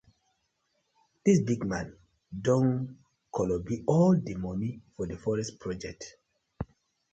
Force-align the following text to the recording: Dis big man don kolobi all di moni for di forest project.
Dis 1.23 1.39
big 1.49 1.61
man 1.71 1.87
don 2.45 2.67
kolobi 3.35 3.75
all 3.97 4.13
di 4.25 4.33
moni 4.43 4.69
for 4.93 5.05
di 5.11 5.15
forest 5.23 5.51
project. 5.63 6.01